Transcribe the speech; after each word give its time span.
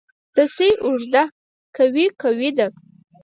رسۍ 0.37 0.71
اوږده 0.85 1.23
که 1.75 1.83
وي، 1.93 2.05
قوي 2.21 2.49
ده. 2.57 2.67